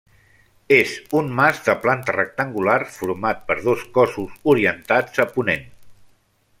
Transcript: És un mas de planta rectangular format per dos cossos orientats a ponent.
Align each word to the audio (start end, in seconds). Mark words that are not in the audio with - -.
És 0.77 0.93
un 1.19 1.27
mas 1.39 1.59
de 1.67 1.75
planta 1.83 2.15
rectangular 2.17 2.79
format 2.97 3.45
per 3.51 3.59
dos 3.69 3.87
cossos 3.99 4.37
orientats 4.57 5.25
a 5.27 5.33
ponent. 5.37 5.69